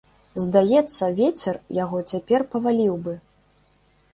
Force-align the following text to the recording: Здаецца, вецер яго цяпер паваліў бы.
Здаецца, 0.43 1.09
вецер 1.19 1.59
яго 1.83 2.01
цяпер 2.13 2.47
паваліў 2.55 2.95
бы. 3.05 3.13